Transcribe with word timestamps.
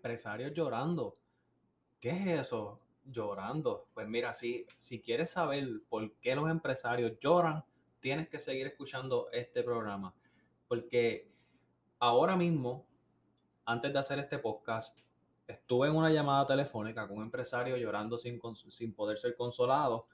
empresarios 0.00 0.54
llorando. 0.54 1.18
¿Qué 2.00 2.08
es 2.08 2.40
eso? 2.40 2.80
Llorando. 3.04 3.86
Pues 3.92 4.08
mira, 4.08 4.32
si, 4.32 4.66
si 4.78 5.02
quieres 5.02 5.30
saber 5.30 5.68
por 5.90 6.10
qué 6.22 6.34
los 6.34 6.50
empresarios 6.50 7.18
lloran, 7.20 7.62
tienes 8.00 8.30
que 8.30 8.38
seguir 8.38 8.66
escuchando 8.66 9.28
este 9.30 9.62
programa. 9.62 10.14
Porque 10.66 11.30
ahora 11.98 12.34
mismo, 12.34 12.86
antes 13.66 13.92
de 13.92 13.98
hacer 13.98 14.18
este 14.20 14.38
podcast, 14.38 14.98
estuve 15.46 15.88
en 15.88 15.96
una 15.96 16.10
llamada 16.10 16.46
telefónica 16.46 17.06
con 17.06 17.18
un 17.18 17.24
empresario 17.24 17.76
llorando 17.76 18.16
sin, 18.16 18.40
sin 18.70 18.94
poder 18.94 19.18
ser 19.18 19.36
consolado. 19.36 20.06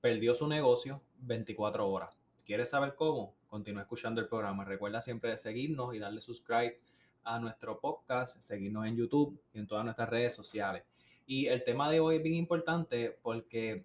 Perdió 0.00 0.34
su 0.34 0.48
negocio 0.48 1.02
24 1.18 1.88
horas. 1.88 2.18
¿Quieres 2.44 2.70
saber 2.70 2.96
cómo? 2.96 3.36
Continúa 3.46 3.82
escuchando 3.82 4.20
el 4.20 4.26
programa. 4.26 4.64
Recuerda 4.64 5.00
siempre 5.00 5.36
seguirnos 5.36 5.94
y 5.94 6.00
darle 6.00 6.20
subscribe 6.20 6.80
a 7.24 7.38
nuestro 7.38 7.78
podcast, 7.80 8.40
seguirnos 8.40 8.86
en 8.86 8.96
YouTube 8.96 9.40
y 9.52 9.58
en 9.58 9.66
todas 9.66 9.84
nuestras 9.84 10.08
redes 10.08 10.34
sociales. 10.34 10.84
Y 11.26 11.46
el 11.46 11.62
tema 11.64 11.90
de 11.90 12.00
hoy 12.00 12.16
es 12.16 12.22
bien 12.22 12.34
importante 12.34 13.18
porque 13.22 13.84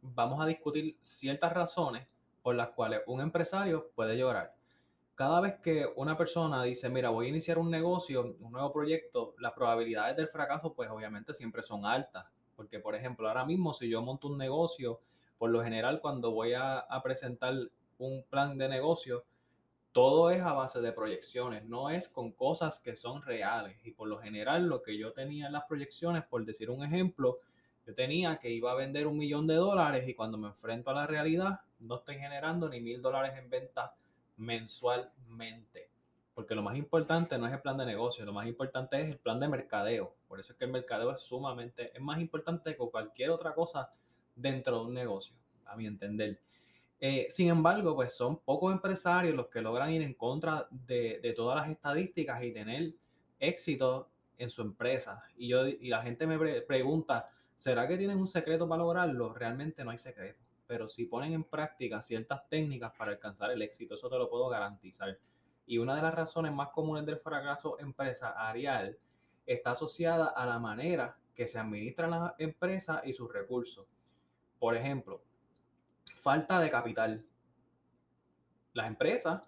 vamos 0.00 0.40
a 0.40 0.46
discutir 0.46 0.96
ciertas 1.02 1.52
razones 1.52 2.06
por 2.42 2.54
las 2.54 2.70
cuales 2.70 3.02
un 3.06 3.20
empresario 3.20 3.90
puede 3.94 4.16
llorar. 4.16 4.54
Cada 5.14 5.40
vez 5.40 5.56
que 5.60 5.86
una 5.96 6.16
persona 6.16 6.62
dice, 6.62 6.88
mira, 6.88 7.10
voy 7.10 7.26
a 7.26 7.28
iniciar 7.30 7.58
un 7.58 7.70
negocio, 7.70 8.36
un 8.40 8.52
nuevo 8.52 8.72
proyecto, 8.72 9.34
las 9.38 9.52
probabilidades 9.52 10.16
del 10.16 10.28
fracaso 10.28 10.72
pues 10.72 10.88
obviamente 10.88 11.34
siempre 11.34 11.62
son 11.62 11.84
altas. 11.84 12.26
Porque, 12.54 12.78
por 12.78 12.94
ejemplo, 12.94 13.28
ahora 13.28 13.44
mismo 13.44 13.72
si 13.72 13.88
yo 13.88 14.00
monto 14.00 14.28
un 14.28 14.38
negocio, 14.38 15.00
por 15.36 15.50
lo 15.50 15.62
general 15.62 16.00
cuando 16.00 16.30
voy 16.32 16.54
a, 16.54 16.78
a 16.78 17.02
presentar 17.02 17.54
un 17.98 18.24
plan 18.30 18.56
de 18.56 18.68
negocio, 18.68 19.24
todo 19.92 20.30
es 20.30 20.40
a 20.42 20.52
base 20.52 20.80
de 20.80 20.92
proyecciones, 20.92 21.64
no 21.64 21.90
es 21.90 22.08
con 22.08 22.32
cosas 22.32 22.78
que 22.78 22.94
son 22.94 23.22
reales. 23.22 23.78
Y 23.84 23.92
por 23.92 24.08
lo 24.08 24.18
general, 24.18 24.66
lo 24.66 24.82
que 24.82 24.96
yo 24.96 25.12
tenía 25.12 25.46
en 25.46 25.52
las 25.52 25.64
proyecciones, 25.64 26.24
por 26.24 26.44
decir 26.44 26.70
un 26.70 26.84
ejemplo, 26.84 27.40
yo 27.86 27.94
tenía 27.94 28.38
que 28.38 28.50
iba 28.50 28.70
a 28.70 28.74
vender 28.74 29.06
un 29.06 29.16
millón 29.16 29.46
de 29.46 29.54
dólares 29.54 30.06
y 30.06 30.14
cuando 30.14 30.36
me 30.36 30.48
enfrento 30.48 30.90
a 30.90 30.94
la 30.94 31.06
realidad, 31.06 31.60
no 31.80 31.96
estoy 31.96 32.16
generando 32.16 32.68
ni 32.68 32.80
mil 32.80 33.00
dólares 33.00 33.32
en 33.38 33.48
venta 33.48 33.94
mensualmente. 34.36 35.90
Porque 36.34 36.54
lo 36.54 36.62
más 36.62 36.76
importante 36.76 37.36
no 37.38 37.46
es 37.46 37.52
el 37.52 37.60
plan 37.60 37.78
de 37.78 37.86
negocio, 37.86 38.24
lo 38.24 38.32
más 38.32 38.46
importante 38.46 39.00
es 39.00 39.08
el 39.08 39.18
plan 39.18 39.40
de 39.40 39.48
mercadeo. 39.48 40.14
Por 40.28 40.38
eso 40.38 40.52
es 40.52 40.58
que 40.58 40.66
el 40.66 40.70
mercadeo 40.70 41.10
es 41.12 41.22
sumamente, 41.22 41.90
es 41.92 42.00
más 42.00 42.20
importante 42.20 42.76
que 42.76 42.90
cualquier 42.90 43.30
otra 43.30 43.54
cosa 43.54 43.90
dentro 44.36 44.80
de 44.80 44.86
un 44.86 44.94
negocio, 44.94 45.34
a 45.66 45.74
mi 45.74 45.86
entender. 45.86 46.40
Eh, 47.00 47.26
sin 47.30 47.48
embargo, 47.48 47.94
pues 47.94 48.16
son 48.16 48.38
pocos 48.40 48.72
empresarios 48.72 49.34
los 49.34 49.46
que 49.48 49.60
logran 49.60 49.90
ir 49.92 50.02
en 50.02 50.14
contra 50.14 50.66
de, 50.70 51.32
todas 51.36 51.56
las 51.56 51.70
estadísticas 51.70 52.42
y 52.42 52.52
tener 52.52 52.92
éxito 53.38 54.10
en 54.36 54.50
su 54.50 54.62
empresa. 54.62 55.22
Y, 55.36 55.48
yo, 55.48 55.66
y 55.66 55.88
la 55.88 56.02
gente 56.02 56.26
me 56.26 56.60
pregunta, 56.62 57.30
¿será 57.54 57.86
que 57.86 57.96
tienen 57.96 58.18
un 58.18 58.26
secreto 58.26 58.68
para 58.68 58.82
lograrlo? 58.82 59.32
Realmente 59.32 59.84
no 59.84 59.90
hay 59.90 59.98
secreto. 59.98 60.40
Pero 60.66 60.88
si 60.88 61.06
ponen 61.06 61.32
en 61.32 61.44
práctica 61.44 62.02
ciertas 62.02 62.48
técnicas 62.48 62.92
para 62.96 63.12
alcanzar 63.12 63.50
el 63.52 63.62
éxito, 63.62 63.94
eso 63.94 64.10
te 64.10 64.18
lo 64.18 64.28
puedo 64.28 64.48
garantizar. 64.48 65.18
Y 65.66 65.78
una 65.78 65.94
de 65.94 66.02
las 66.02 66.14
razones 66.14 66.52
más 66.52 66.70
comunes 66.70 67.06
del 67.06 67.18
fracaso 67.18 67.78
empresarial 67.78 68.98
está 69.46 69.70
asociada 69.70 70.26
a 70.26 70.46
la 70.46 70.58
manera 70.58 71.16
que 71.34 71.46
se 71.46 71.58
administran 71.58 72.10
las 72.10 72.34
empresas 72.38 73.00
y 73.04 73.12
sus 73.12 73.32
recursos. 73.32 73.86
Por 74.58 74.76
ejemplo, 74.76 75.22
falta 76.14 76.60
de 76.60 76.70
capital. 76.70 77.24
Las 78.72 78.86
empresas 78.86 79.42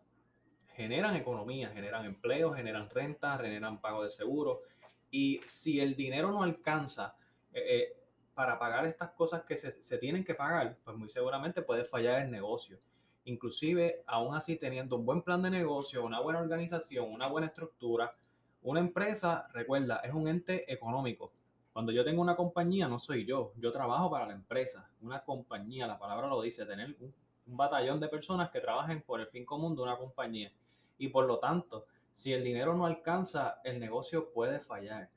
generan 0.75 1.17
economía, 1.17 1.71
generan 1.71 2.07
empleo, 2.07 2.53
generan 2.53 2.89
renta, 2.89 3.39
generan 3.39 3.81
pago 3.81 4.03
de 4.03 4.09
seguro. 4.09 4.63
Y 5.11 5.41
si 5.45 5.81
el 5.81 5.95
dinero 5.95 6.31
no 6.31 6.43
alcanza 6.43 7.17
eh, 7.53 7.63
eh, 7.69 7.97
para 8.35 8.59
pagar 8.59 8.87
estas 8.87 9.11
cosas 9.11 9.43
que 9.43 9.57
se, 9.57 9.83
se, 9.83 9.99
tienen 9.99 10.25
que 10.25 10.35
pagar, 10.35 10.79
pues 10.85 10.97
muy 10.97 11.11
seguramente 11.11 11.63
puede 11.63 11.85
fallar 11.85 12.23
el 12.23 12.31
negocio. 12.31 12.79
Inclusive, 13.25 14.03
aún 14.07 14.35
así, 14.35 14.57
teniendo 14.57 14.97
un 14.97 15.05
buen 15.05 15.23
plan 15.23 15.43
de 15.43 15.51
negocio, 15.51 16.05
una 16.05 16.21
buena 16.21 16.41
organización, 16.41 17.13
una 17.13 17.27
buena 17.27 17.49
estructura, 17.49 18.15
una 18.63 18.81
empresa, 18.81 19.49
recuerda, 19.53 20.01
es 20.05 20.13
un 20.13 20.29
ente 20.29 20.73
económico. 20.73 21.33
Cuando 21.73 21.93
yo 21.93 22.05
tengo 22.05 22.21
una 22.21 22.35
compañía, 22.35 22.89
no 22.89 22.99
soy 22.99 23.25
yo, 23.25 23.53
yo 23.57 23.71
trabajo 23.71 24.11
para 24.11 24.27
la 24.27 24.33
empresa, 24.33 24.91
una 25.03 25.23
compañía, 25.23 25.87
la 25.87 25.99
palabra 25.99 26.27
lo 26.27 26.43
dice, 26.43 26.67
tener 26.67 26.97
un, 27.01 27.15
batallón 27.53 27.99
de 27.99 28.09
personas 28.09 28.51
que 28.51 28.61
trabajen 28.61 29.03
por 29.03 29.21
el 29.21 29.27
fin 29.27 29.45
común 29.45 29.75
de 29.75 29.83
una 29.83 29.97
compañía. 29.97 30.53
Y 30.99 31.09
por 31.09 31.27
lo 31.27 31.39
tanto, 31.39 31.87
si 32.13 32.33
el 32.33 32.45
dinero 32.45 32.75
no 32.75 32.87
alcanza, 32.87 33.61
el 33.65 33.81
negocio 33.81 34.31
puede 34.33 34.61
fallar. 34.61 35.11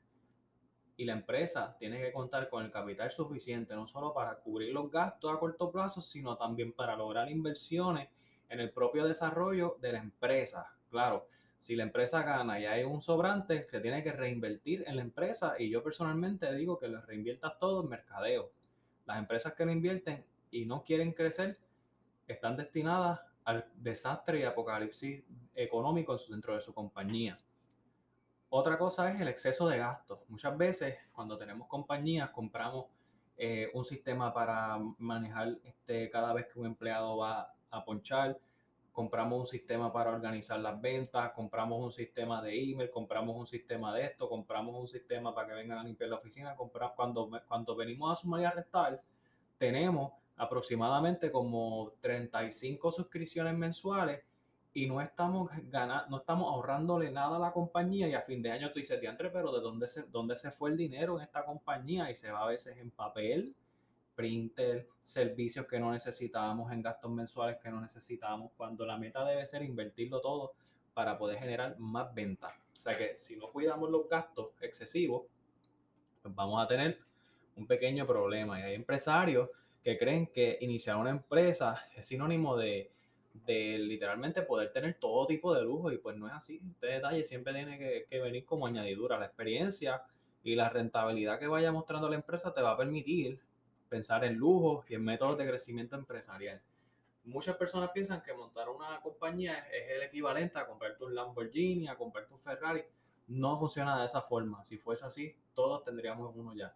Y 0.96 1.04
la 1.04 1.12
empresa 1.12 1.76
tiene 1.78 2.00
que 2.00 2.12
contar 2.12 2.48
con 2.48 2.64
el 2.64 2.72
capital 2.72 3.10
suficiente, 3.10 3.74
no 3.74 3.86
solo 3.86 4.12
para 4.12 4.36
cubrir 4.36 4.72
los 4.72 4.90
gastos 4.90 5.32
a 5.32 5.38
corto 5.38 5.70
plazo, 5.70 6.00
sino 6.00 6.36
también 6.36 6.72
para 6.72 6.96
lograr 6.96 7.30
inversiones 7.30 8.08
en 8.48 8.60
el 8.60 8.70
propio 8.70 9.04
desarrollo 9.04 9.76
de 9.80 9.92
la 9.92 9.98
empresa. 9.98 10.72
Claro, 10.90 11.28
si 11.64 11.76
la 11.76 11.84
empresa 11.84 12.22
gana 12.22 12.60
y 12.60 12.66
hay 12.66 12.84
un 12.84 13.00
sobrante, 13.00 13.66
se 13.70 13.80
tiene 13.80 14.02
que 14.02 14.12
reinvertir 14.12 14.84
en 14.86 14.96
la 14.96 15.02
empresa 15.02 15.54
y 15.58 15.70
yo 15.70 15.82
personalmente 15.82 16.54
digo 16.54 16.78
que 16.78 16.88
lo 16.88 17.00
reinviertas 17.00 17.58
todo 17.58 17.82
en 17.82 17.88
mercadeo. 17.88 18.52
Las 19.06 19.18
empresas 19.18 19.54
que 19.54 19.64
no 19.64 19.72
invierten 19.72 20.26
y 20.50 20.66
no 20.66 20.84
quieren 20.84 21.14
crecer 21.14 21.58
están 22.28 22.58
destinadas 22.58 23.18
al 23.44 23.64
desastre 23.76 24.40
y 24.40 24.42
apocalipsis 24.42 25.24
económico 25.54 26.14
dentro 26.28 26.54
de 26.54 26.60
su 26.60 26.74
compañía. 26.74 27.40
Otra 28.50 28.76
cosa 28.76 29.10
es 29.10 29.18
el 29.18 29.28
exceso 29.28 29.66
de 29.66 29.78
gastos. 29.78 30.18
Muchas 30.28 30.58
veces 30.58 30.98
cuando 31.12 31.38
tenemos 31.38 31.66
compañías 31.66 32.28
compramos 32.28 32.88
eh, 33.38 33.70
un 33.72 33.86
sistema 33.86 34.34
para 34.34 34.78
manejar 34.98 35.56
este, 35.64 36.10
cada 36.10 36.34
vez 36.34 36.46
que 36.52 36.60
un 36.60 36.66
empleado 36.66 37.16
va 37.16 37.54
a 37.70 37.84
ponchar, 37.86 38.38
compramos 38.94 39.40
un 39.40 39.46
sistema 39.46 39.92
para 39.92 40.10
organizar 40.10 40.60
las 40.60 40.80
ventas, 40.80 41.32
compramos 41.32 41.82
un 41.82 41.90
sistema 41.90 42.40
de 42.40 42.62
email, 42.62 42.90
compramos 42.90 43.36
un 43.36 43.46
sistema 43.46 43.92
de 43.92 44.04
esto, 44.04 44.28
compramos 44.28 44.80
un 44.80 44.86
sistema 44.86 45.34
para 45.34 45.48
que 45.48 45.54
vengan 45.54 45.78
a 45.78 45.82
limpiar 45.82 46.10
la 46.10 46.16
oficina, 46.16 46.54
compramos, 46.54 46.94
cuando, 46.94 47.28
cuando 47.48 47.74
venimos 47.74 48.12
a 48.12 48.22
sumar 48.22 48.42
y 48.42 48.44
a 48.44 48.52
restar, 48.52 49.02
tenemos 49.58 50.12
aproximadamente 50.36 51.32
como 51.32 51.94
35 52.00 52.92
suscripciones 52.92 53.54
mensuales 53.56 54.22
y 54.72 54.86
no 54.86 55.00
estamos 55.00 55.50
ganando, 55.64 56.10
no 56.10 56.18
estamos 56.18 56.48
ahorrándole 56.52 57.10
nada 57.10 57.34
a 57.36 57.40
la 57.40 57.52
compañía 57.52 58.06
y 58.06 58.14
a 58.14 58.22
fin 58.22 58.42
de 58.42 58.52
año 58.52 58.70
tú 58.70 58.78
dices, 58.78 59.00
diantre, 59.00 59.28
pero 59.28 59.50
¿de 59.50 59.60
dónde 59.60 59.88
se, 59.88 60.04
dónde 60.04 60.36
se 60.36 60.52
fue 60.52 60.70
el 60.70 60.76
dinero 60.76 61.16
en 61.16 61.24
esta 61.24 61.44
compañía? 61.44 62.12
Y 62.12 62.14
se 62.14 62.30
va 62.30 62.44
a 62.44 62.46
veces 62.46 62.76
en 62.78 62.92
papel, 62.92 63.56
printer, 64.14 64.88
servicios 65.02 65.66
que 65.66 65.78
no 65.78 65.92
necesitábamos, 65.92 66.72
en 66.72 66.82
gastos 66.82 67.10
mensuales 67.10 67.58
que 67.62 67.70
no 67.70 67.80
necesitábamos, 67.80 68.52
cuando 68.56 68.86
la 68.86 68.96
meta 68.96 69.24
debe 69.24 69.44
ser 69.46 69.62
invertirlo 69.62 70.20
todo 70.20 70.52
para 70.94 71.18
poder 71.18 71.38
generar 71.38 71.78
más 71.78 72.14
ventas. 72.14 72.52
O 72.72 72.82
sea 72.82 72.94
que 72.96 73.16
si 73.16 73.36
no 73.36 73.50
cuidamos 73.50 73.90
los 73.90 74.08
gastos 74.08 74.50
excesivos, 74.60 75.24
pues 76.22 76.34
vamos 76.34 76.62
a 76.62 76.68
tener 76.68 76.98
un 77.56 77.66
pequeño 77.66 78.06
problema. 78.06 78.60
Y 78.60 78.62
hay 78.62 78.74
empresarios 78.74 79.50
que 79.82 79.98
creen 79.98 80.28
que 80.28 80.58
iniciar 80.60 80.96
una 80.96 81.10
empresa 81.10 81.86
es 81.94 82.06
sinónimo 82.06 82.56
de, 82.56 82.90
de 83.46 83.78
literalmente 83.78 84.42
poder 84.42 84.72
tener 84.72 84.94
todo 84.94 85.26
tipo 85.26 85.54
de 85.54 85.62
lujo 85.62 85.90
y 85.92 85.98
pues 85.98 86.16
no 86.16 86.26
es 86.26 86.32
así. 86.32 86.60
Este 86.72 86.86
detalle 86.86 87.24
siempre 87.24 87.52
tiene 87.52 87.78
que, 87.78 88.06
que 88.08 88.20
venir 88.20 88.44
como 88.44 88.66
añadidura. 88.66 89.18
La 89.18 89.26
experiencia 89.26 90.02
y 90.42 90.54
la 90.54 90.68
rentabilidad 90.68 91.38
que 91.38 91.46
vaya 91.46 91.72
mostrando 91.72 92.08
la 92.08 92.16
empresa 92.16 92.52
te 92.52 92.62
va 92.62 92.72
a 92.72 92.76
permitir 92.76 93.40
pensar 93.94 94.24
en 94.24 94.34
lujos 94.34 94.84
y 94.90 94.94
en 94.96 95.04
métodos 95.04 95.38
de 95.38 95.46
crecimiento 95.46 95.94
empresarial. 95.94 96.60
Muchas 97.22 97.56
personas 97.56 97.90
piensan 97.92 98.22
que 98.22 98.34
montar 98.34 98.68
una 98.68 99.00
compañía 99.00 99.68
es 99.72 99.88
el 99.88 100.02
equivalente 100.02 100.58
a 100.58 100.66
comprarte 100.66 101.04
un 101.04 101.14
Lamborghini, 101.14 101.86
a 101.86 101.96
comprarte 101.96 102.32
un 102.32 102.40
Ferrari. 102.40 102.82
No 103.28 103.56
funciona 103.56 103.96
de 104.00 104.06
esa 104.06 104.20
forma. 104.20 104.64
Si 104.64 104.78
fuese 104.78 105.06
así, 105.06 105.36
todos 105.54 105.84
tendríamos 105.84 106.34
uno 106.34 106.52
ya. 106.56 106.74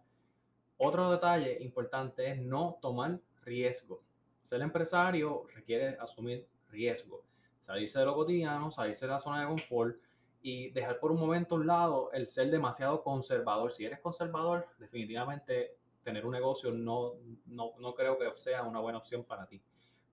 Otro 0.77 1.11
detalle 1.11 1.61
importante 1.61 2.31
es 2.31 2.41
no 2.41 2.79
tomar 2.81 3.19
riesgo. 3.43 4.01
Ser 4.41 4.61
empresario 4.61 5.45
requiere 5.53 5.97
asumir 5.99 6.47
riesgo, 6.69 7.25
salirse 7.59 7.99
de 7.99 8.05
lo 8.05 8.15
cotidiano, 8.15 8.71
salirse 8.71 9.07
de 9.07 9.11
la 9.11 9.19
zona 9.19 9.41
de 9.41 9.47
confort 9.47 9.97
y 10.41 10.69
dejar 10.69 11.01
por 11.01 11.11
un 11.11 11.19
momento 11.19 11.55
a 11.55 11.57
un 11.57 11.67
lado 11.67 12.13
el 12.13 12.29
ser 12.29 12.49
demasiado 12.49 13.03
conservador. 13.03 13.73
Si 13.73 13.83
eres 13.83 13.99
conservador, 13.99 14.69
definitivamente 14.77 15.75
tener 16.09 16.25
un 16.25 16.31
negocio 16.31 16.71
no, 16.71 17.13
no, 17.45 17.73
no 17.77 17.93
creo 17.93 18.17
que 18.17 18.31
sea 18.35 18.63
una 18.63 18.79
buena 18.79 18.97
opción 18.97 19.23
para 19.23 19.47
ti, 19.47 19.61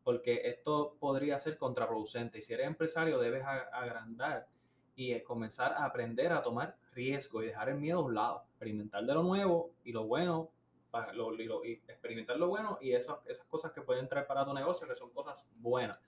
porque 0.05 0.43
esto 0.45 0.97
podría 1.01 1.39
ser 1.39 1.57
contraproducente. 1.57 2.39
Y 2.39 2.43
si 2.43 2.53
eres 2.53 2.67
empresario, 2.67 3.19
debes 3.19 3.43
agrandar 3.45 4.47
y 4.95 5.13
eh, 5.13 5.25
comenzar 5.25 5.73
a 5.73 5.87
aprender 5.87 6.33
a 6.33 6.43
tomar 6.43 6.77
riesgo 6.93 7.43
y 7.43 7.47
dejar 7.47 7.71
el 7.71 7.77
miedo 7.77 7.99
a 8.01 8.05
un 8.05 8.15
lado, 8.15 8.45
experimentar 8.51 9.05
de 9.05 9.15
lo 9.15 9.23
nuevo 9.23 9.73
y 9.85 9.93
lo 9.93 10.05
bueno, 10.07 10.51
para 10.91 11.13
lo, 11.15 11.35
y 11.65 11.73
experimentar 11.89 12.37
lo 12.37 12.49
bueno 12.49 12.79
y 12.81 12.93
esas, 12.93 13.19
esas 13.27 13.47
cosas 13.47 13.73
que 13.73 13.83
pueden 13.83 14.09
traer 14.09 14.27
para 14.27 14.45
tu 14.45 14.53
negocio, 14.53 14.87
que 14.87 14.95
son 14.95 15.11
cosas 15.11 15.47
buenas. 15.57 15.99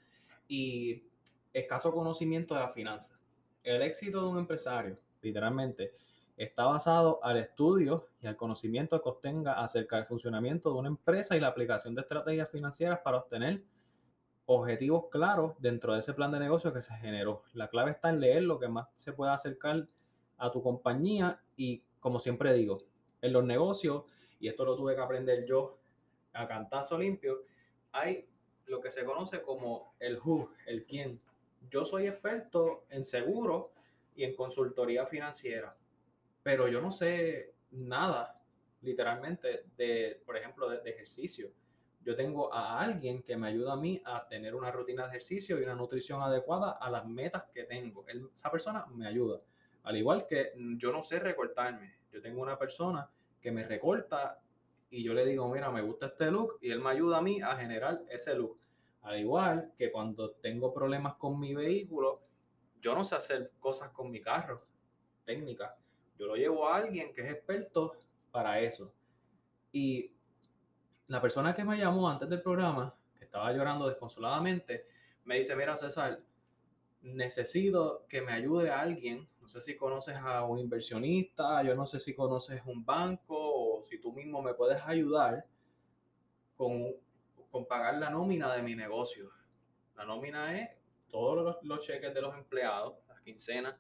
Y 0.49 1.02
escaso 1.52 1.93
conocimiento 1.93 2.55
de 2.55 2.61
la 2.61 2.73
finanza. 2.73 3.19
El 3.62 3.82
éxito 3.82 4.20
de 4.23 4.29
un 4.29 4.38
empresario, 4.38 4.99
literalmente, 5.23 5.94
está 6.38 6.67
basado 6.67 7.19
al 7.23 7.37
estudio 7.37 8.06
y 8.20 8.29
al 8.29 8.37
conocimiento 8.37 9.02
que 9.02 9.08
obtenga 9.08 9.61
acerca 9.61 9.96
del 9.96 10.06
funcionamiento 10.06 10.73
de 10.73 10.79
una 10.79 10.88
empresa 10.88 11.37
y 11.37 11.40
la 11.40 11.49
aplicación 11.49 11.94
de 11.94 12.02
estrategias 12.02 12.50
financieras 12.50 13.00
para 13.00 13.19
obtener 13.19 13.64
objetivos 14.46 15.06
claros 15.11 15.55
dentro 15.58 15.93
de 15.93 16.00
ese 16.00 16.14
plan 16.14 16.31
de 16.31 16.38
negocio 16.38 16.73
que 16.73 16.81
se 16.81 16.94
generó. 16.94 17.43
La 17.52 17.69
clave 17.69 17.90
está 17.90 18.08
en 18.11 18.20
leer 18.20 18.44
lo 18.44 18.58
que 18.58 18.69
más 18.69 18.88
se 18.94 19.12
pueda 19.12 19.35
acercar 19.35 19.87
a 20.38 20.50
tu 20.50 20.62
compañía 20.62 21.43
y 21.56 21.82
como 22.00 22.20
siempre 22.20 22.55
digo, 22.55 22.85
en 23.20 23.32
los 23.32 23.44
negocios, 23.44 24.05
y 24.38 24.49
esto 24.49 24.64
lo 24.64 24.76
tuve 24.76 24.94
que 24.94 25.00
aprender 25.00 25.44
yo 25.44 25.79
a 26.32 26.46
cantazo 26.46 26.96
limpio, 26.96 27.43
hay 27.90 28.29
lo 28.67 28.81
que 28.81 28.90
se 28.90 29.05
conoce 29.05 29.43
como 29.43 29.94
el 29.99 30.19
who, 30.19 30.52
el 30.67 30.87
quién. 30.87 31.20
Yo 31.69 31.85
soy 31.85 32.06
experto 32.06 32.85
en 32.90 33.02
seguro 33.02 33.73
y 34.14 34.25
en 34.25 34.37
consultoría 34.37 35.05
financiera, 35.06 35.76
pero 36.48 36.66
yo 36.66 36.80
no 36.80 36.90
sé 36.90 37.52
nada, 37.72 38.40
literalmente, 38.80 39.66
de, 39.76 40.22
por 40.24 40.34
ejemplo, 40.34 40.70
de, 40.70 40.80
de 40.80 40.88
ejercicio 40.88 41.52
yo 42.08 42.16
tengo 42.16 42.50
a 42.54 42.80
alguien 42.80 43.22
que 43.22 43.36
me 43.36 43.48
ayuda 43.48 43.74
a 43.74 43.76
mí 43.76 44.00
a 44.02 44.26
tener 44.26 44.54
una 44.54 44.70
rutina 44.70 45.02
de 45.02 45.08
ejercicio 45.10 45.60
y 45.60 45.64
una 45.64 45.74
nutrición 45.74 46.22
adecuada 46.22 46.78
a 46.80 46.88
las 46.88 47.04
metas 47.06 47.44
que 47.52 47.64
tengo. 47.64 48.02
esa 48.32 48.50
persona 48.50 48.86
me 48.86 49.06
ayuda. 49.06 49.42
Al 49.82 49.94
igual 49.94 50.26
que 50.26 50.52
yo 50.78 50.90
no 50.90 51.02
sé 51.02 51.18
recortarme. 51.18 51.96
Yo 52.10 52.22
tengo 52.22 52.40
una 52.40 52.58
persona 52.58 53.10
que 53.42 53.52
me 53.52 53.66
recorta 53.66 54.40
y 54.88 55.02
yo 55.04 55.12
le 55.12 55.26
digo, 55.26 55.46
mira, 55.50 55.70
me 55.70 55.82
gusta 55.82 56.06
este 56.06 56.30
look 56.30 56.56
y 56.62 56.70
él 56.70 56.80
me 56.80 56.88
ayuda 56.88 57.18
a 57.18 57.20
mí 57.20 57.42
a 57.42 57.54
generar 57.56 58.00
ese 58.08 58.34
look. 58.34 58.58
Al 59.02 59.20
igual 59.20 59.74
que 59.76 59.92
cuando 59.92 60.30
tengo 60.30 60.72
problemas 60.72 61.16
con 61.16 61.38
mi 61.38 61.54
vehículo, 61.54 62.22
yo 62.80 62.94
no 62.94 63.04
sé 63.04 63.16
hacer 63.16 63.52
cosas 63.60 63.90
con 63.90 64.10
mi 64.10 64.22
carro, 64.22 64.64
técnica. 65.26 65.76
Yo 66.18 66.26
lo 66.26 66.36
llevo 66.36 66.68
a 66.68 66.76
alguien 66.76 67.12
que 67.12 67.22
es 67.22 67.32
experto 67.32 67.96
para 68.30 68.60
eso. 68.60 68.92
Y 69.72 70.12
la 71.06 71.20
persona 71.20 71.54
que 71.54 71.64
me 71.64 71.78
llamó 71.78 72.08
antes 72.08 72.28
del 72.28 72.42
programa, 72.42 72.94
que 73.16 73.24
estaba 73.24 73.52
llorando 73.52 73.88
desconsoladamente, 73.88 74.86
me 75.24 75.38
dice, 75.38 75.54
mira 75.56 75.76
César, 75.76 76.20
necesito 77.02 78.04
que 78.08 78.20
me 78.22 78.32
ayude 78.32 78.70
a 78.70 78.80
alguien, 78.80 79.28
no 79.40 79.48
sé 79.48 79.60
si 79.60 79.76
conoces 79.76 80.16
a 80.16 80.44
un 80.44 80.58
inversionista, 80.58 81.62
yo 81.62 81.74
no 81.74 81.86
sé 81.86 82.00
si 82.00 82.14
conoces 82.14 82.62
un 82.66 82.84
banco 82.84 83.36
o 83.36 83.84
si 83.84 84.00
tú 84.00 84.12
mismo 84.12 84.42
me 84.42 84.54
puedes 84.54 84.82
ayudar 84.82 85.46
con, 86.56 86.94
con 87.50 87.66
pagar 87.66 87.98
la 87.98 88.10
nómina 88.10 88.54
de 88.54 88.62
mi 88.62 88.74
negocio. 88.74 89.30
La 89.96 90.04
nómina 90.04 90.58
es 90.60 90.70
todos 91.08 91.56
los, 91.62 91.86
cheques 91.86 92.14
de 92.14 92.20
los 92.20 92.34
empleados, 92.36 92.94
las 93.08 93.20
quincenas, 93.22 93.74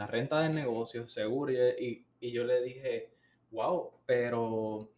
la 0.00 0.06
renta 0.06 0.40
del 0.40 0.54
negocio, 0.54 1.06
seguro. 1.10 1.52
Y, 1.52 2.06
y 2.20 2.32
yo 2.32 2.42
le 2.44 2.62
dije, 2.62 3.12
wow, 3.50 4.00
pero 4.06 4.90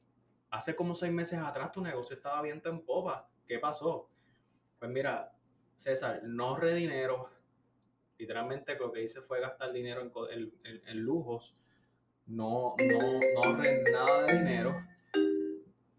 hace 0.51 0.77
como 0.77 0.95
seis 0.95 1.13
meses 1.13 1.41
atrás 1.41 1.73
tu 1.73 1.83
negocio 1.83 2.15
estaba 2.15 2.41
viento 2.41 2.71
en 2.71 2.85
popa. 2.85 3.29
¿Qué 3.45 3.59
pasó? 3.59 4.09
Pues 4.79 4.93
mira, 4.93 5.35
César, 5.75 6.21
no 6.23 6.51
ahorré 6.51 6.75
dinero. 6.75 7.29
Literalmente 8.17 8.77
lo 8.77 8.93
que 8.93 9.03
hice 9.03 9.23
fue 9.23 9.41
gastar 9.41 9.73
dinero 9.73 10.09
en, 10.31 10.99
lujos. 11.01 11.57
No, 12.27 12.77
no, 12.79 13.21
no 13.35 13.43
ahorré 13.43 13.83
nada 13.91 14.23
de 14.27 14.39
dinero. 14.39 14.87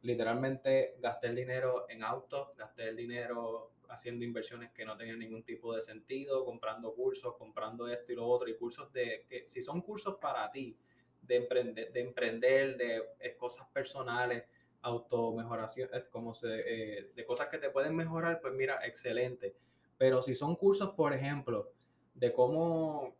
Literalmente 0.03 0.95
gasté 0.99 1.27
el 1.27 1.35
dinero 1.35 1.85
en 1.89 2.03
autos, 2.03 2.55
gasté 2.55 2.89
el 2.89 2.95
dinero 2.95 3.71
haciendo 3.89 4.25
inversiones 4.25 4.71
que 4.71 4.85
no 4.85 4.97
tenían 4.97 5.19
ningún 5.19 5.43
tipo 5.43 5.73
de 5.73 5.81
sentido, 5.81 6.43
comprando 6.45 6.93
cursos, 6.93 7.35
comprando 7.37 7.87
esto 7.87 8.11
y 8.11 8.15
lo 8.15 8.27
otro, 8.27 8.49
y 8.49 8.55
cursos 8.55 8.91
de 8.91 9.25
que 9.27 9.47
si 9.47 9.61
son 9.61 9.81
cursos 9.81 10.17
para 10.19 10.51
ti, 10.51 10.77
de 11.21 11.37
emprender, 11.37 11.91
de, 11.93 12.01
emprender, 12.01 12.77
de, 12.77 13.37
cosas 13.37 13.67
personales, 13.69 14.43
automejoración, 14.81 15.89
como 16.11 16.33
se, 16.33 16.47
eh, 16.49 17.11
de 17.15 17.25
cosas 17.25 17.47
que 17.47 17.57
te 17.57 17.69
pueden 17.69 17.95
mejorar, 17.95 18.41
pues 18.41 18.53
mira, 18.53 18.85
excelente. 18.85 19.55
Pero 19.97 20.21
si 20.21 20.35
son 20.35 20.55
cursos, 20.55 20.93
por 20.95 21.13
ejemplo, 21.13 21.71
de 22.13 22.33
cómo, 22.33 23.15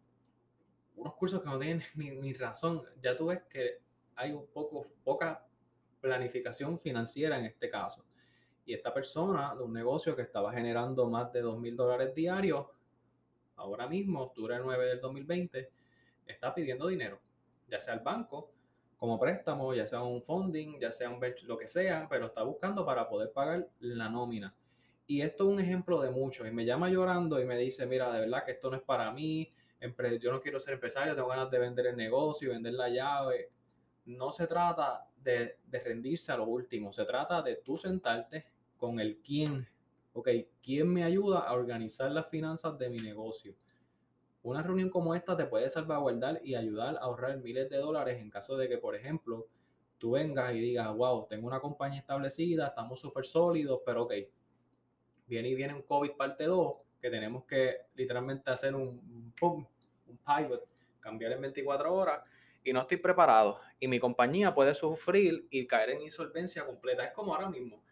unos 0.96 1.14
cursos 1.16 1.42
que 1.42 1.50
no 1.50 1.60
tienen 1.60 1.82
ni, 1.96 2.34
razón, 2.34 2.84
ya 3.02 3.16
tú 3.16 3.28
ves 3.28 3.42
que 3.50 3.80
hay 4.16 4.32
un 4.32 4.48
poco, 4.48 4.88
poca 5.04 5.48
planificación 6.04 6.80
financiera 6.80 7.40
en 7.40 7.46
este 7.46 7.70
caso. 7.70 8.04
Y 8.66 8.74
esta 8.74 8.94
persona 8.94 9.56
de 9.56 9.64
un 9.64 9.74
negocio 9.74 10.16
que 10.16 10.22
estaba 10.22 10.52
generando 10.52 11.10
más 11.10 11.32
de 11.32 11.42
dos 11.42 11.58
mil 11.58 11.76
dólares 11.76 12.14
diarios, 12.14 12.68
ahora 13.56 13.88
mismo, 13.88 14.22
octubre 14.22 14.58
9 14.62 14.86
del 14.86 15.00
2020, 15.00 15.72
está 16.28 16.54
pidiendo 16.54 16.88
dinero 16.88 17.20
ya 17.74 17.80
sea 17.80 17.96
el 17.96 18.02
banco 18.02 18.52
como 18.98 19.20
préstamo, 19.20 19.74
ya 19.74 19.88
sea 19.88 20.02
un 20.02 20.22
funding, 20.22 20.80
ya 20.80 20.92
sea 20.92 21.10
un 21.10 21.20
lo 21.48 21.58
que 21.58 21.68
sea, 21.68 22.08
pero 22.10 22.28
está 22.28 22.44
buscando 22.44 22.86
para 22.86 23.10
poder 23.10 23.32
pagar 23.32 23.68
la 23.80 24.10
nómina. 24.10 24.56
Y 25.08 25.22
esto 25.22 25.46
es 25.46 25.50
un 25.50 25.60
ejemplo 25.60 26.00
de 26.00 26.10
muchos. 26.10 26.48
Y 26.48 26.52
me 26.52 26.66
llama 26.66 26.90
llorando 26.90 27.42
y 27.42 27.46
me 27.46 27.58
dice, 27.58 27.86
mira, 27.86 28.14
de 28.14 28.22
verdad 28.22 28.46
que 28.46 28.52
esto 28.52 28.70
no 28.70 28.78
es 28.78 28.84
para 28.84 29.12
mí, 29.12 29.50
yo 30.22 30.32
no 30.32 30.40
quiero 30.40 30.60
ser 30.60 30.76
empresario, 30.76 31.16
tengo 31.16 31.28
ganas 31.28 31.52
de 31.52 31.60
vender 31.60 31.88
el 31.88 31.98
negocio, 31.98 32.52
vender 32.52 32.74
la 32.74 32.88
llave. 32.88 33.50
No 34.06 34.32
se 34.32 34.48
trata 34.48 35.06
de, 35.24 35.58
rendirse 35.84 36.31
a 36.31 36.38
lo 36.38 36.46
último, 36.46 36.92
se 36.92 37.06
trata 37.06 37.42
de 37.42 37.56
tú 37.58 37.78
sentarte 37.78 38.46
con 38.78 39.00
el 39.00 39.18
quién, 39.18 39.68
ok, 40.14 40.30
quién 40.62 40.88
me 40.88 41.04
ayuda 41.04 41.40
a 41.40 41.54
organizar 41.54 42.12
las 42.12 42.28
finanzas 42.28 42.78
de 42.78 42.90
mi 42.90 43.00
negocio 43.00 43.56
una 44.44 44.62
reunión 44.62 44.90
como 44.90 45.16
esta 45.16 45.36
te 45.36 45.46
puede 45.46 45.70
salvaguardar 45.70 46.42
y 46.44 46.56
ayudar 46.56 46.98
a 46.98 47.00
ahorrar 47.00 47.38
miles 47.38 47.70
de 47.70 47.78
dólares 47.78 48.20
en 48.20 48.30
caso 48.30 48.58
de 48.58 48.68
que, 48.68 48.78
por 48.78 48.94
ejemplo, 48.94 49.48
tú 49.98 50.12
vengas 50.12 50.54
y 50.54 50.60
digas, 50.60 50.94
wow, 50.94 51.25
tengo 51.30 51.48
una 51.48 51.62
compañía 51.62 52.02
establecida, 52.02 52.68
estamos 52.68 53.00
súper 53.00 53.24
sólidos, 53.24 53.80
pero 53.86 54.04
ok, 54.04 54.14
viene 55.28 55.48
y 55.48 55.56
viene 55.56 55.74
un 55.74 55.84
COVID 55.84 56.12
parte 56.18 56.44
2, 56.44 56.75
que 57.02 57.10
tenemos 57.10 57.46
que 57.46 57.86
literalmente 57.96 58.52
hacer 58.52 58.75
un, 58.75 59.34
un 59.42 59.68
pivot, 60.25 60.68
cambiar 61.00 61.31
en 61.31 61.42
24 61.42 61.94
horas, 61.94 62.30
y 62.63 62.74
no 62.74 62.81
estoy 62.81 62.98
preparado. 62.98 63.60
Y 63.80 63.88
mi 63.88 64.00
compañía 64.00 64.54
puede 64.54 64.74
sufrir 64.74 65.48
y 65.50 65.68
caer 65.68 65.92
en 65.92 66.01
insolvencia 66.01 66.65
completa. 66.65 67.04
Es 67.04 67.12
como 67.12 67.36
ahora 67.36 67.50
mismo. 67.50 67.83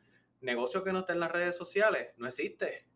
Negocio 0.42 0.84
que 0.84 0.92
no 0.92 1.00
está 1.00 1.14
en 1.14 1.20
las 1.20 1.32
redes 1.32 1.56
sociales, 1.56 2.14
no 2.18 2.28
existe 2.28 2.88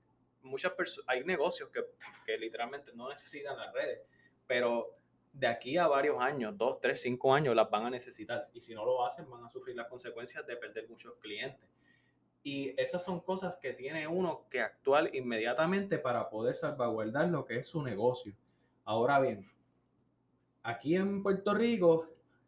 muchas 0.46 0.74
hay 1.08 1.24
negocios 1.24 1.70
que, 1.70 1.82
que 2.26 2.38
literalmente 2.38 2.92
no 2.94 3.10
necesitan 3.10 3.58
las 3.58 3.74
redes, 3.74 4.02
pero 4.48 4.96
de 5.34 5.48
aquí 5.48 5.78
a 5.78 5.88
varios 5.88 6.22
años, 6.22 6.58
dos, 6.58 6.80
tres, 6.80 7.02
cinco 7.02 7.34
años, 7.34 7.56
las 7.56 7.70
van 7.70 7.86
a 7.86 7.90
necesitar. 7.90 8.50
Y 8.54 8.62
si 8.62 8.74
no 8.74 8.86
lo 8.86 9.06
hacen, 9.06 9.30
van 9.30 9.44
a 9.44 9.50
sufrir 9.50 9.76
las 9.76 9.88
consecuencias 9.88 10.48
de 10.48 10.56
perder 10.56 10.88
muchos 10.88 11.16
clientes. 11.16 11.68
Y 12.42 12.74
esas 12.80 13.04
son 13.04 13.20
cosas 13.20 13.58
que 13.58 13.74
tiene 13.74 14.08
uno 14.08 14.48
que 14.50 14.62
actuar 14.62 15.14
inmediatamente 15.14 15.98
para 15.98 16.30
poder 16.30 16.56
salvaguardar 16.56 17.28
lo 17.28 17.44
que 17.44 17.58
es 17.58 17.68
su 17.68 17.82
negocio. 17.82 18.34
Ahora 18.86 19.20
bien, 19.20 19.52
aquí 20.66 20.96
en 20.96 21.24
Puerto 21.24 21.54
Rico, 21.54 22.08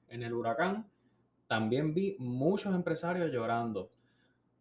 en 0.10 0.24
el 0.24 0.34
huracán, 0.34 0.90
también 1.48 1.94
vi 1.94 2.16
muchos 2.20 2.76
empresarios 2.76 3.32
llorando. 3.32 3.90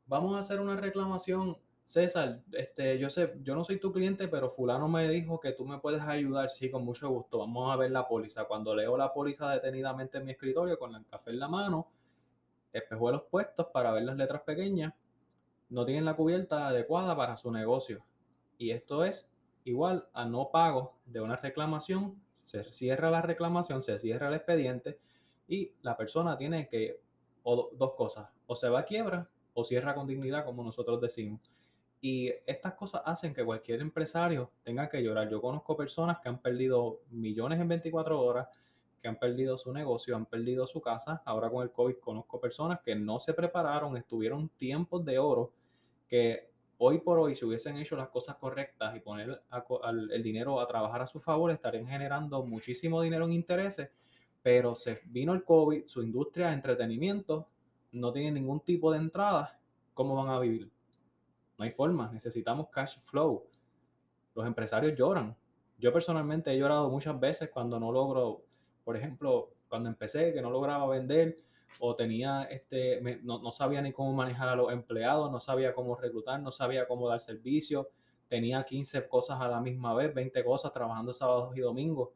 Vamos 0.06 0.36
a 0.36 0.38
hacer 0.38 0.60
una 0.60 0.76
reclamación 0.76 1.56
César, 1.86 2.40
este, 2.50 2.98
yo 2.98 3.08
sé, 3.08 3.34
yo 3.44 3.54
no 3.54 3.62
soy 3.62 3.78
tu 3.78 3.92
cliente, 3.92 4.26
pero 4.26 4.50
fulano 4.50 4.88
me 4.88 5.08
dijo 5.08 5.38
que 5.38 5.52
tú 5.52 5.64
me 5.64 5.78
puedes 5.78 6.02
ayudar, 6.02 6.50
sí, 6.50 6.68
con 6.68 6.84
mucho 6.84 7.08
gusto. 7.08 7.38
Vamos 7.38 7.72
a 7.72 7.76
ver 7.76 7.92
la 7.92 8.08
póliza. 8.08 8.44
Cuando 8.46 8.75
leo 8.75 8.96
la 8.96 9.12
póliza 9.12 9.48
detenidamente 9.50 10.18
en 10.18 10.25
mi 10.25 10.32
escritorio 10.32 10.80
con 10.80 10.96
el 10.96 11.06
café 11.06 11.30
en 11.30 11.38
la 11.38 11.46
mano, 11.46 11.86
espejuelos 12.72 13.22
puestos 13.30 13.68
para 13.72 13.92
ver 13.92 14.02
las 14.02 14.16
letras 14.16 14.42
pequeñas, 14.42 14.94
no 15.68 15.86
tienen 15.86 16.04
la 16.04 16.16
cubierta 16.16 16.66
adecuada 16.66 17.16
para 17.16 17.36
su 17.36 17.52
negocio. 17.52 18.04
Y 18.58 18.72
esto 18.72 19.04
es 19.04 19.30
igual 19.62 20.08
a 20.12 20.25
no 20.25 20.50
pago 20.50 20.96
de 21.04 21.20
una 21.20 21.36
reclamación. 21.36 22.20
Se 22.47 22.65
cierra 22.71 23.11
la 23.11 23.21
reclamación, 23.21 23.83
se 23.83 23.99
cierra 23.99 24.29
el 24.29 24.35
expediente 24.35 24.99
y 25.49 25.73
la 25.83 25.97
persona 25.97 26.38
tiene 26.38 26.69
que, 26.69 27.00
o 27.43 27.71
dos 27.73 27.95
cosas, 27.95 28.29
o 28.47 28.57
se 28.57 28.69
va 28.69 28.81
a 28.81 28.85
quiebra 28.85 29.29
o 29.53 29.65
cierra 29.65 29.95
con 29.95 30.07
dignidad, 30.07 30.45
como 30.45 30.62
nosotros 30.62 31.00
decimos. 31.00 31.41
Y 32.00 32.31
estas 32.47 32.75
cosas 32.75 33.03
hacen 33.05 33.35
que 33.35 33.45
cualquier 33.45 33.81
empresario 33.81 34.50
tenga 34.62 34.88
que 34.88 35.03
llorar. 35.03 35.29
Yo 35.31 35.41
conozco 35.41 35.76
personas 35.76 36.19
que 36.21 36.29
han 36.29 36.38
perdido 36.41 37.00
millones 37.11 37.59
en 37.59 37.67
24 37.67 38.21
horas, 38.21 38.49
que 39.00 39.09
han 39.09 39.19
perdido 39.19 39.57
su 39.57 39.73
negocio, 39.73 40.15
han 40.15 40.26
perdido 40.26 40.67
su 40.67 40.81
casa. 40.81 41.23
Ahora 41.25 41.50
con 41.50 41.62
el 41.62 41.73
COVID 41.73 41.97
conozco 41.97 42.38
personas 42.38 42.81
que 42.81 42.95
no 42.95 43.19
se 43.19 43.33
prepararon, 43.33 43.97
estuvieron 43.97 44.50
tiempos 44.50 45.05
de 45.05 45.19
oro, 45.19 45.53
que 46.07 46.50
hoy 46.78 46.99
por 46.99 47.18
hoy, 47.18 47.35
si 47.35 47.45
hubiesen 47.45 47.76
hecho 47.76 47.97
las 47.97 48.09
cosas 48.09 48.37
correctas 48.37 48.97
y 48.97 49.00
poner 49.00 49.42
el 50.11 50.23
dinero 50.23 50.61
a 50.61 50.66
trabajar 50.66 51.02
a 51.02 51.06
su 51.06 51.21
favor, 51.21 51.50
estarían 51.50 51.87
generando 51.87 52.45
muchísimo 52.45 53.00
dinero 53.02 53.25
en 53.25 53.33
intereses, 53.33 53.90
pero 54.42 54.75
se 54.75 55.00
vino 55.06 55.33
el 55.33 55.45
COVID, 55.45 55.87
su 55.87 56.02
industria 56.02 56.49
de 56.49 56.54
entretenimiento 56.54 57.49
no 57.92 58.12
tiene 58.12 58.33
ningún 58.33 58.61
tipo 58.61 58.92
de 58.92 58.99
entrada, 58.99 59.59
¿cómo 59.95 60.14
van 60.14 60.28
a 60.28 60.38
vivir? 60.38 60.71
No 61.59 61.64
hay 61.64 61.71
forma, 61.71 62.11
necesitamos 62.12 62.68
cash 62.68 62.99
flow. 63.00 63.47
Los 64.35 64.47
empresarios 64.47 64.99
lloran. 64.99 65.35
Yo 65.78 65.92
personalmente 65.92 66.52
he 66.52 66.59
llorado 66.59 66.90
muchas 66.90 67.18
veces 67.18 67.49
cuando 67.50 67.80
no 67.80 67.90
logro 67.90 68.47
por 68.87 68.97
ejemplo, 68.97 69.50
cuando 69.68 69.88
empecé, 69.88 70.33
que 70.33 70.40
no 70.40 70.49
lograba 70.49 70.87
vender 70.87 71.37
o 71.78 71.94
tenía 71.94 72.44
este, 72.44 73.00
no, 73.23 73.40
no, 73.40 73.50
sabía 73.50 73.82
ni 73.82 73.92
cómo 73.92 74.12
manejar 74.12 74.49
a 74.49 74.56
los 74.56 74.73
empleados, 74.73 75.30
no 75.30 75.40
sabía 75.40 75.75
cómo 75.75 75.96
reclutar, 75.96 76.40
no 76.40 76.50
sabía 76.50 76.87
cómo 76.87 77.08
dar 77.08 77.20
servicio, 77.20 77.90
tenía 78.28 78.64
15 78.64 79.08
cosas 79.08 79.40
a 79.40 79.49
la 79.49 79.61
misma 79.61 79.94
vez, 79.94 80.14
20 80.14 80.44
cosas 80.44 80.73
trabajando 80.73 81.12
sábados 81.12 81.56
y 81.56 81.61
domingos. 81.61 82.11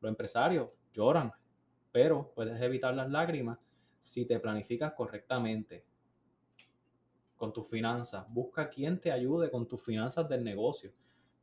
Los 0.00 0.08
empresarios 0.08 0.70
lloran, 0.92 1.32
pero 1.90 2.32
puedes 2.34 2.60
evitar 2.60 2.94
las 2.94 3.10
lágrimas 3.10 3.58
si 3.98 4.24
te 4.24 4.40
planificas 4.40 4.94
correctamente 4.94 5.84
con 7.36 7.52
tus 7.52 7.68
finanzas. 7.68 8.26
Busca 8.28 8.68
quien 8.68 9.00
te 9.00 9.12
ayude 9.12 9.50
con 9.50 9.66
tus 9.66 9.82
finanzas 9.82 10.28
del 10.28 10.42
negocio. 10.42 10.92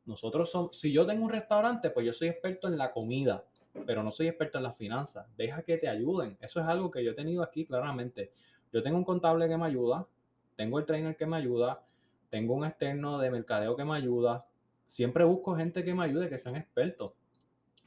Nosotros 0.04 0.50
somos, 0.50 0.78
si 0.78 0.92
yo 0.92 1.06
tengo 1.06 1.24
un 1.24 1.30
restaurante, 1.30 1.90
pues 1.90 2.06
yo 2.06 2.12
soy 2.12 2.28
experto 2.28 2.68
en 2.68 2.76
la 2.76 2.90
comida, 2.90 3.44
pero 3.86 4.02
no 4.02 4.10
soy 4.10 4.28
experto 4.28 4.58
en 4.58 4.64
las 4.64 4.76
finanzas. 4.76 5.26
Deja 5.36 5.62
que 5.62 5.78
te 5.78 5.88
ayuden. 5.88 6.36
Eso 6.40 6.60
es 6.60 6.66
algo 6.66 6.90
que 6.90 7.04
yo 7.04 7.12
he 7.12 7.14
tenido 7.14 7.42
aquí 7.42 7.64
claramente. 7.64 8.32
Yo 8.72 8.82
tengo 8.82 8.96
un 8.96 9.04
contable 9.04 9.48
que 9.48 9.56
me 9.56 9.66
ayuda, 9.66 10.06
tengo 10.56 10.78
el 10.78 10.86
trainer 10.86 11.16
que 11.16 11.26
me 11.26 11.36
ayuda, 11.36 11.82
tengo 12.28 12.54
un 12.54 12.64
externo 12.64 13.18
de 13.18 13.30
mercadeo 13.30 13.76
que 13.76 13.84
me 13.84 13.96
ayuda. 13.96 14.46
Siempre 14.86 15.24
busco 15.24 15.56
gente 15.56 15.84
que 15.84 15.94
me 15.94 16.04
ayude, 16.04 16.28
que 16.28 16.38
sean 16.38 16.56
expertos, 16.56 17.12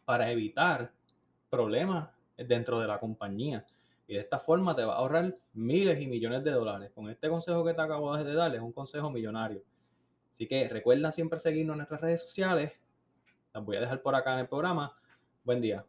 para 0.05 0.31
evitar 0.31 0.91
problemas 1.49 2.09
dentro 2.37 2.79
de 2.79 2.87
la 2.87 2.99
compañía. 2.99 3.65
Y 4.07 4.15
de 4.15 4.19
esta 4.19 4.39
forma 4.39 4.75
te 4.75 4.83
va 4.83 4.95
a 4.95 4.97
ahorrar 4.97 5.37
miles 5.53 6.01
y 6.01 6.07
millones 6.07 6.43
de 6.43 6.51
dólares. 6.51 6.91
Con 6.93 7.09
este 7.09 7.29
consejo 7.29 7.63
que 7.63 7.73
te 7.73 7.81
acabo 7.81 8.15
de 8.17 8.33
dar, 8.33 8.53
es 8.53 8.61
un 8.61 8.73
consejo 8.73 9.09
millonario. 9.09 9.63
Así 10.31 10.47
que 10.47 10.67
recuerda 10.67 11.11
siempre 11.11 11.39
seguirnos 11.39 11.75
en 11.75 11.77
nuestras 11.77 12.01
redes 12.01 12.21
sociales. 12.21 12.73
Las 13.53 13.63
voy 13.63 13.77
a 13.77 13.81
dejar 13.81 14.01
por 14.01 14.15
acá 14.15 14.33
en 14.33 14.39
el 14.39 14.47
programa. 14.47 14.95
Buen 15.43 15.61
día. 15.61 15.85